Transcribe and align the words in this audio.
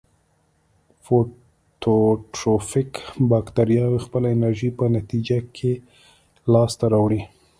فوتوټروفیک 1.05 2.91
باکتریاوې 3.31 3.99
خپله 4.05 4.27
انرژي 4.35 4.69
په 4.79 4.85
نتیجه 4.95 5.37
کې 5.55 5.71
لاس 6.53 6.71
ته 6.79 6.85
راوړي. 6.93 7.21